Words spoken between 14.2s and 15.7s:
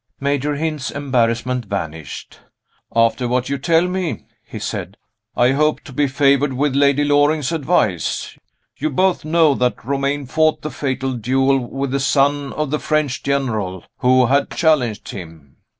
had challenged him.